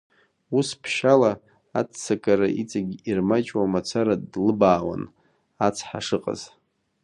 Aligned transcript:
Ус 0.57 0.69
ԥшьала, 0.81 1.31
аццакыра 1.79 2.47
иҵегь 2.61 2.93
ирмаҷуа 3.09 3.71
мацара 3.73 4.15
длыбаауан, 4.31 5.03
ацҳа 5.65 5.99
шыҟаз. 6.05 6.41